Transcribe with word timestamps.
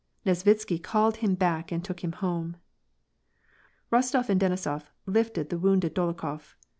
Nesvitsky 0.25 0.79
called 0.81 1.17
him 1.17 1.35
back 1.35 1.71
and 1.71 1.85
took 1.85 2.03
him 2.03 2.11
lionje. 2.13 2.55
Eostof 3.93 4.29
and 4.29 4.41
Denisof 4.41 4.87
lifted 5.05 5.49
the 5.51 5.59
wounded 5.59 5.93
Dolokhof. 5.93 6.55